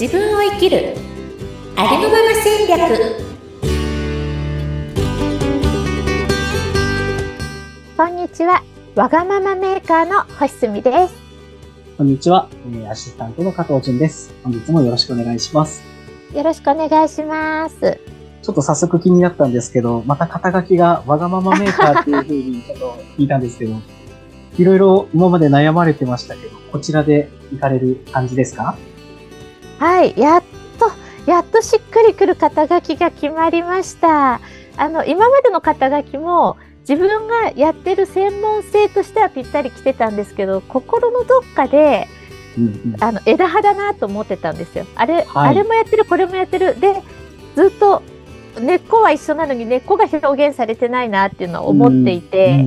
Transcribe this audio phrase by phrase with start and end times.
[0.00, 0.94] 自分を生きる。
[1.76, 3.20] ありのまま戦略。
[7.98, 8.62] こんにちは。
[8.94, 11.14] わがままメーカーの星住です。
[11.98, 14.32] こんにちは、えー、アシスタントの加藤純です。
[14.42, 15.82] 本日もよろしくお願いします。
[16.34, 18.00] よろしくお願いします。
[18.40, 23.74] ちょっと早速気になったんですけど、また肩書きがわがままメーカーっていうふうにちょっと聞いたんですけど、
[24.56, 28.78] いろいろ今まで悩まれてましたけど、こちらで行かれる感じですか？
[29.80, 30.42] はい、やっ
[30.78, 30.92] と、
[31.24, 34.38] やっとしっくりくる肩書きが決まりました。
[34.76, 42.08] あの、今までの肩書きも、自分がやってる専門性としてはぴったり来てたんですけど、心のどっかで、
[42.58, 44.84] うんうん、あの枝葉だなと思ってたんですよ。
[44.96, 46.78] あれ、はい、あれもやってる、これもやってる。
[46.78, 47.02] で、
[47.56, 48.02] ずっと
[48.60, 52.66] 根っこは一緒なのに根っこが表現されてないなっていうのは思っていて、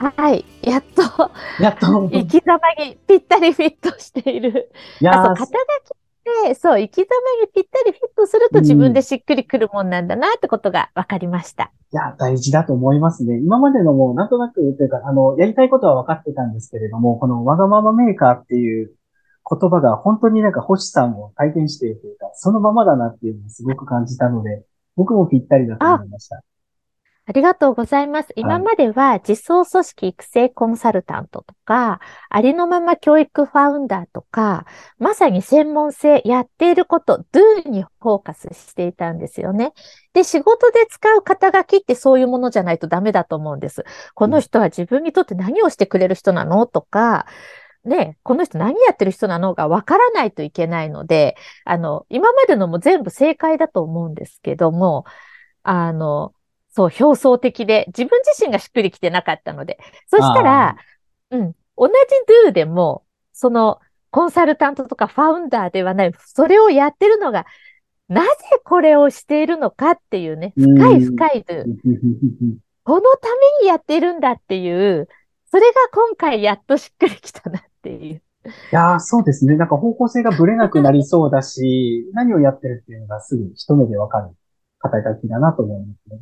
[0.00, 1.30] はい、やっと、
[1.62, 4.72] やっと、生き様にぴったりフィットしている。
[5.00, 6.01] いやそう、肩書きっ
[6.46, 7.04] て、そう、生き様
[7.42, 11.72] にぴったりフィットすると自分でしっくりくるもんなんだなってことが分かりました。
[11.92, 13.38] いや、大事だと思いますね。
[13.38, 18.94] 今までのも、なんとなく、というか、あの、やりたいことは分かってたんですけれども、このわがままメーカーっていう
[19.48, 24.64] 言葉が本当になんか星さんを体験しているというか、そのままだなっていうのをすごく感じたので、
[24.96, 26.42] 僕もぴったりだと思いました。
[27.24, 28.32] ありがとうございます。
[28.34, 34.66] 今までは実装組織育成コンサルタントとか、ありのまま教育ファウンダーとか、
[34.98, 39.72] まさに専門性やっていること、do にフォーカスしていたんですよね。
[40.14, 43.84] で、仕事で使う肩書きってそういうものじゃないとダメだと思うんです。
[44.14, 47.26] この人は自分にとって何をしてくれる人なのとか、
[47.84, 55.04] ね、この人何やってる人なのかわからないといけないので、あの、今までのも全部正解だと思うんですけども、
[55.62, 56.34] あの、
[56.72, 59.78] そう、表層的で、自分自身がしっくりきてなかったので。
[60.08, 60.76] そしたら、
[61.30, 61.92] うん、同じ
[62.48, 63.78] do でも、その、
[64.10, 67.46] コンサルタントとかファウンダーではない、それをやってるのが、
[68.08, 68.30] なぜ
[68.64, 71.64] これをしているのかっていうね、深い深い do。
[72.84, 73.28] このた
[73.60, 75.08] めにやっているんだっていう、
[75.50, 78.22] それが今回やっとしっくりきたなっていう。
[78.44, 79.56] いやー、そうですね。
[79.56, 84.30] なんか方向性がぶれなくなりそうだし、何をやってるっていうのがすぐ一目でわかる
[84.78, 86.20] 肩書きだなと思いますね。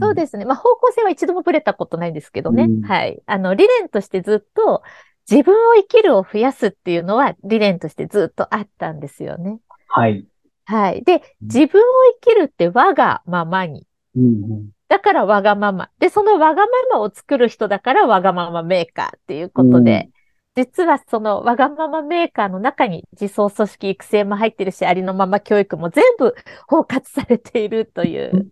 [0.00, 0.44] そうですね。
[0.44, 2.64] まあ、方向性は一度もぶれたことないんですけどね。
[2.64, 3.22] うん、はい。
[3.26, 4.82] あの、理念としてずっと、
[5.30, 9.60] 自分を生きるを増やすっていうのは理念としてずっとあったんですよね。
[9.86, 10.26] はい。
[10.64, 11.04] はい。
[11.04, 11.84] で、自分を
[12.20, 13.86] 生きるって我がままに。
[14.16, 15.88] うんうんだからわがまま。
[16.00, 20.08] で、そのわがままを作る人だからわがままメーカーっていうことで、
[20.56, 26.34] うん、実はそのわがままメーカーの中に自走組織育成も入ってるし、ありのまま教育も全部
[26.66, 28.50] 包括されているという。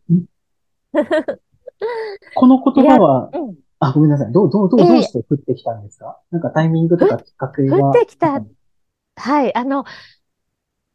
[2.34, 4.32] この言葉は、うん、あ、ごめんなさい。
[4.32, 8.43] どう、どう、どう、どうして降ってきたんですか、えー、なんかタイミングとかきっかけは降ってきた。
[9.16, 9.54] はい。
[9.54, 9.84] あの、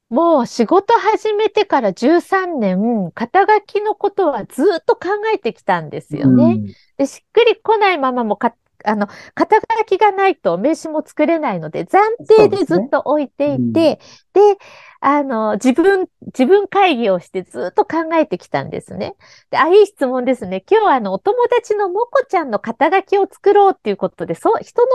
[0.09, 6.43] もう仕事始めてから13年、肩書きのことはずっと考えてきたんですよね。
[6.43, 6.65] うん、
[6.97, 8.53] で、しっくり来ないままもか、
[8.85, 13.99] あの、肩書きがないと名刺も作れないので、暫定でずっと置いていて、
[14.33, 14.57] で、ねうん、
[14.99, 19.15] あの、自分、自分会議をしてずっと考えてきたんですね。
[19.51, 20.63] で、あ、いい質問ですね。
[20.69, 24.87] 今日はあの、お友達のもこちゃんの肩書きを作ろうっていうことで、そう、人の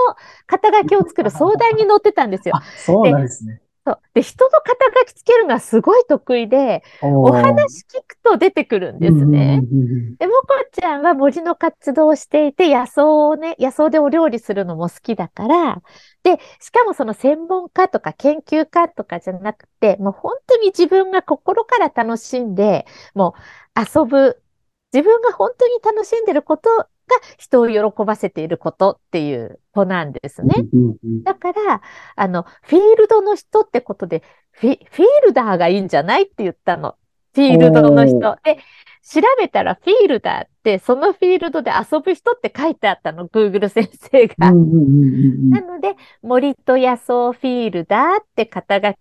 [0.47, 2.55] 肩書きを作る相談に乗ってたんですよ。
[2.77, 3.61] そうなんですね。
[3.89, 4.01] そう。
[4.13, 9.63] で、人の肩書きつけるのはすごい得意で、お話聞くと出てくるんですね。
[10.19, 15.83] で、もこちゃんは森の活動をしていて、野草をね、野草でお料理するのも好きだから、
[16.23, 22.85] で、しかもその専門家とか研究家とかじゃなくて、もう本当に自分が心から楽しんで、
[23.15, 23.35] も
[23.75, 24.43] う遊ぶ、
[24.93, 26.89] 自分が本当に楽しんでることが
[27.39, 30.55] 人を喜ばせていることっていう子なんですね。
[31.25, 31.83] だから、
[32.17, 36.97] あの、フィールドの人ってことで、フィフィールダーがいいんじゃないって言ったの。
[37.35, 38.19] フィールドの人。
[38.43, 38.59] で、
[39.03, 44.53] 調べたらフィールダーって、そのフィールドで遊ぶ人って書いてあったの、Google 先生が。
[44.53, 48.95] なので、森と野草フィールダーって肩書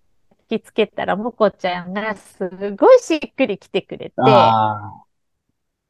[0.48, 4.14] きつけたら、もこちゃんがすごいしっくり来てくれて、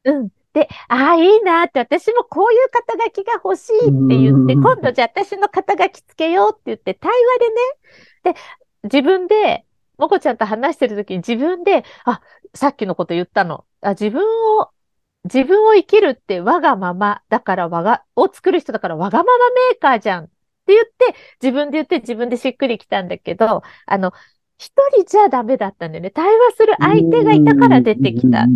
[0.05, 0.29] うん。
[0.53, 7.39] で、ああ、いいなって、私もこういう肩書きが欲しいって言って、今度じゃあ私の肩書きつけようって言って、対話
[8.23, 8.39] でね、で、
[8.83, 9.65] 自分で、
[9.97, 12.21] もこちゃんと話してる時に自分で、あ、
[12.53, 13.65] さっきのこと言ったの。
[13.81, 14.21] あ自分
[14.59, 14.71] を、
[15.25, 20.33] 自分を生きるって我がままだから我が、を作る人だからわがままメーカーじゃんって
[20.67, 24.11] 言って、自分で言って自分でしっくりきたんだけど、あの、
[24.57, 26.09] 一人じゃダメだったんだよね。
[26.09, 28.47] 対話する相手がいたから出てきた。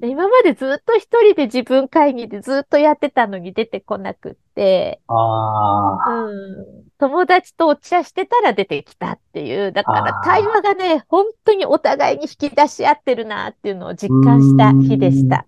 [0.00, 9.72] で今までずっと一人で自分会議でずっとやってたのに出てこなくって、あうん、友達とお茶してたら出てきたっていう。
[9.72, 15.46] だから対話がね、本当にお互いに引き出し合ってるなっていうのを実感した日でした。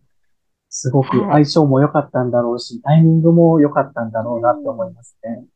[0.69, 5.47] すごく相性も良かったんだろうし、はい、タイミングも良かったんだろうなって思いますね。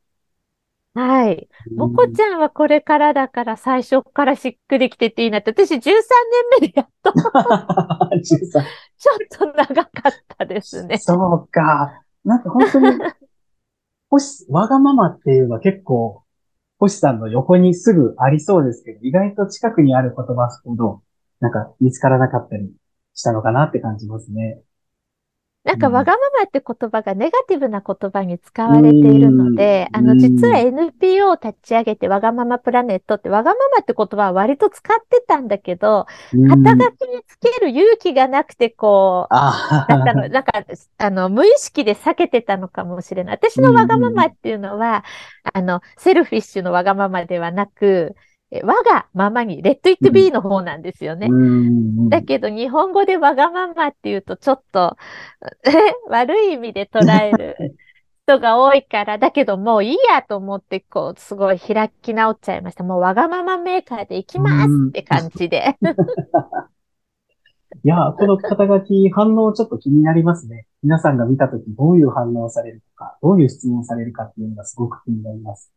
[0.94, 1.48] はい。
[1.76, 5.50] もこちゃんはこれからだから最初からしっくりきてていいなって。
[5.50, 6.02] 私13年
[6.60, 10.98] 目でやっとちょっと長かったですね。
[11.00, 12.02] そうか。
[12.25, 12.98] なんか本当に、
[14.10, 16.25] 星、わがままっていうのは結構、
[16.78, 21.02] 星さんの横にすぐありそうですけど、意外と近くにある言葉ほど、
[21.38, 22.72] なんか見つからなかったり
[23.14, 24.60] したのかなって感じますね。
[25.62, 36.06] なんか、わがままって言葉がネガティブな言葉に使われているので、あの、実は NPO を立ち上げて、わがままプラネットって、わがままって言葉は割と使ってたんだけど、
[36.46, 39.34] 肩書きにつける勇気がなくて、こう、
[39.88, 40.52] なんか、なんか、
[40.98, 43.36] あの、無意識で避けてたのかもしれない。
[43.36, 45.04] 私のわがままっていうのは、
[45.52, 48.16] あの、セルフィッシュのわがままではなく、
[48.64, 51.29] 我がままに、レッドイットビーの方なんですよね。
[52.08, 54.97] だけど日本語でわがままっていうとちょっと
[56.11, 57.56] 悪い意味で捉える
[58.26, 62.85] 人が多いから、だけどもういいやと思って、こう、すごい開き直っちゃいました。
[62.85, 65.76] もうわがままメーカーで行きますって感じで。
[67.82, 70.67] いや、この肩書き反応ちょっと気になりますね。
[70.82, 75.73] 皆さんが見たときどういう反応をされるか、どういう質問されるかっていうのがすごく気になります。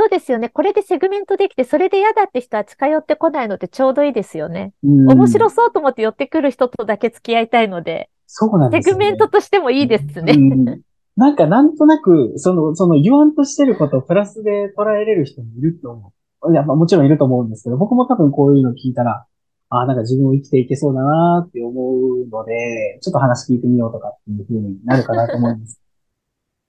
[0.00, 0.48] そうですよね。
[0.48, 4.72] これでセグメントできて、それで嫌だって人は近寄ってこないのでちょうどいいですよね。
[4.82, 8.08] 面白そうと思って寄ってくる人とだけ付き合いたいので。
[8.26, 8.92] そうなんですね。
[8.92, 10.34] セグメントとしてもいいですね。
[11.16, 16.12] なんかなんとなく、その、その言わんとしてることをプラスで捉えれる人もいると思
[16.44, 16.52] う。
[16.52, 19.26] いや、まあもちろんいると思うんですけど、僕も多分こういうの聞いたら、
[19.68, 25.80] ああ、なんか自分を生きていけそうだなって思うので、ちょっと話聞いてみようとかっていう風になるかなと思います。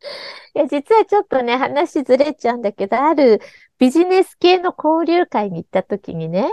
[0.54, 3.40] いや、実はちょっとね、話ずれちゃうんだけど、ある
[3.78, 6.52] ビジネス系の交流会に行った時にね、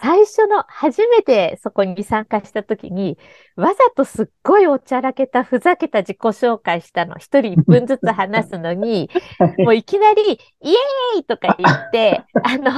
[0.00, 3.18] 最初の、初めてそこに参加した時に、
[3.56, 7.16] わざとすっごいおちゃらけた、ふざけた自己紹介したの。
[7.16, 9.10] 一人一分ずつ話すのに、
[9.58, 10.22] もういきなり、
[10.60, 12.70] イエーイとか言って、 あの、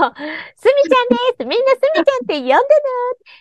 [0.56, 2.58] すみちゃんですみんなすみちゃんって呼んでね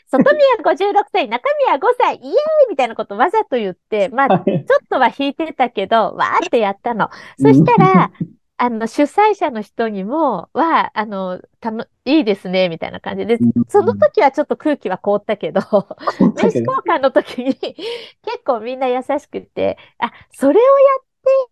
[0.10, 2.36] 外見は56歳、中身は5歳、イエーイ
[2.69, 7.10] みたいなことわざと言って、まあ、ちょっとは引いてたけど、わーってやったの。
[7.39, 8.12] そしたら、
[8.57, 15.61] あの、主催者の人にも、は、あの、たの、いいですね、みたいな感じで、その時はちょっと空気は凍ったけど、
[16.35, 17.53] 名刺交換の時に
[18.23, 20.65] 結構みんな優しくて、あ、それをや
[21.01, 21.05] っ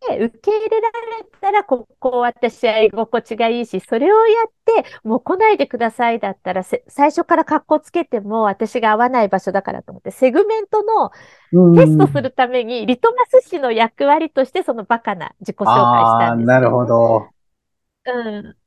[0.08, 11.12] て受け入れられたら、ここ私は居心地がいいし、それをやって、もう来ないでくださいだったら、最初から格好つけても私が合わない場所だからと思って、セグメントの
[11.76, 16.48] テストするために、リトマス紙の役割としてそのバカな自己紹介したんです。
[16.48, 17.28] なるほど。
[18.06, 18.58] うん。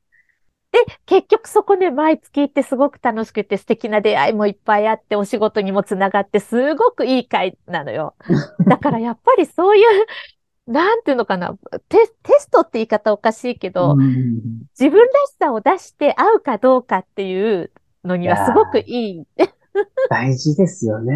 [0.72, 8.14] で、結局そこで毎月行ってすごく楽しくて素敵な出会いもいっぱいあって、お仕事にもつながって、すごくいい会なのよ。
[8.66, 10.06] だからやっぱりそういう
[10.66, 11.56] なんていうのかな？
[11.88, 13.96] テ、テストって言い方おかしいけど、
[14.78, 17.70] 自分らしさを出して合うかどうかっていう
[18.04, 19.24] のにはすごくいい。
[20.08, 21.14] 大事ですよね。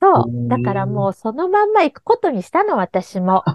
[0.00, 0.48] そう。
[0.48, 3.44] だからもうそのまんま行くことにしたの、私も。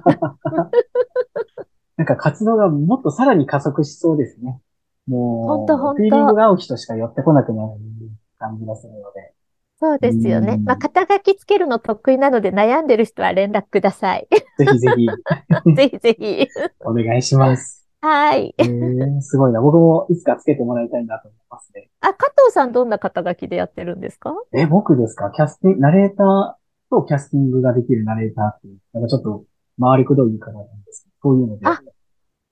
[1.97, 4.61] なんか活動がもっとさらに加速しそうですね。
[5.07, 7.69] もう、本当本当フィーリングが合う人しか寄ってこなくなる
[8.37, 9.33] 感じがするので。
[9.79, 10.57] そうですよね。
[10.57, 14.27] まあ、肩書きつけるの得意なので悩んでる人は連絡ください。
[14.57, 15.07] ぜひぜひ。
[15.75, 16.47] ぜひぜひ。
[16.83, 17.87] お願いします。
[18.01, 19.21] はい、えー。
[19.21, 19.61] すごいな。
[19.61, 21.89] 僕もいつかつけてもらいたいなと思いますね。
[22.01, 24.33] あ、加藤さんどんな肩書きでやってるんですか？
[24.53, 25.29] え、僕ですか？
[25.31, 26.53] キャスティング、ナレーター
[26.89, 29.45] とキャスティングができるナレーターっていう、なんかちょっと
[29.79, 31.67] 回りくどい言い方なんですけど、そういうので。
[31.67, 31.81] あ、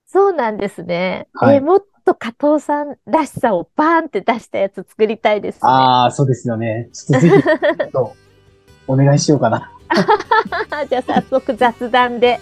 [0.06, 1.28] そうなんですね。
[1.32, 6.88] はい、えー、もっと加藤さんらしさをバーンって出したやつ作りたいです、ね、ああ、そうですよね。
[6.92, 7.42] ちょっとぜ
[7.86, 8.16] ひ、と、
[8.86, 9.72] お願いしようかな。
[10.88, 12.40] じゃあ早速雑談で。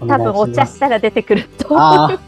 [0.00, 1.78] 多分お茶したら出てくると。
[1.78, 2.18] ああ。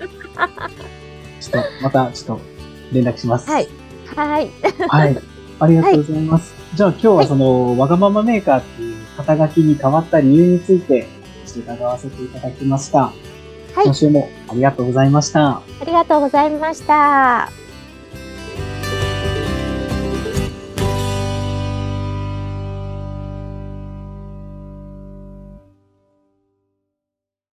[1.40, 2.44] ちょっと、また、ちょっと、
[2.92, 3.50] 連絡します。
[3.50, 3.68] はい。
[4.14, 4.50] はい。
[4.88, 5.18] はい。
[5.60, 6.52] ありがとうございます。
[6.52, 11.06] はい、じゃあ今日はその、はい、わがままメーカーっていう肩書きに変わった理由について、
[11.56, 13.12] 伺わせていただきました。
[13.74, 15.56] はい、今週もありがとうございました。
[15.56, 17.63] ありがとうございました。